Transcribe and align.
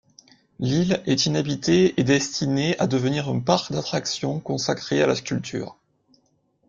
L'île 0.57 1.03
est 1.05 1.27
inhabitée 1.27 1.93
et 1.95 2.03
destinée 2.03 2.75
à 2.79 2.87
devenir 2.87 3.29
un 3.29 3.39
parc 3.39 3.71
d'attractions 3.71 4.39
consacré 4.39 4.99
à 5.03 5.05
la 5.05 5.15
sculpture. 5.15 5.77